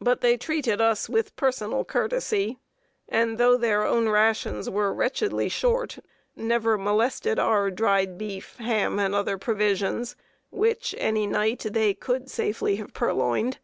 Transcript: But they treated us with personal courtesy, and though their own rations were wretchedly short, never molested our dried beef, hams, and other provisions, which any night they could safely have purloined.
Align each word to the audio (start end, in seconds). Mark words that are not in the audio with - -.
But 0.00 0.20
they 0.20 0.36
treated 0.36 0.80
us 0.80 1.08
with 1.08 1.36
personal 1.36 1.84
courtesy, 1.84 2.58
and 3.08 3.38
though 3.38 3.56
their 3.56 3.84
own 3.84 4.08
rations 4.08 4.68
were 4.68 4.92
wretchedly 4.92 5.48
short, 5.48 6.00
never 6.34 6.76
molested 6.76 7.38
our 7.38 7.70
dried 7.70 8.18
beef, 8.18 8.56
hams, 8.56 9.00
and 9.00 9.14
other 9.14 9.38
provisions, 9.38 10.16
which 10.50 10.92
any 10.98 11.28
night 11.28 11.64
they 11.70 11.94
could 11.94 12.28
safely 12.28 12.74
have 12.82 12.92
purloined. 12.92 13.60